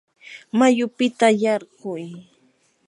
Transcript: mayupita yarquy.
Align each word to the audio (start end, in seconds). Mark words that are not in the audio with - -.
mayupita 0.59 1.27
yarquy. 1.43 2.05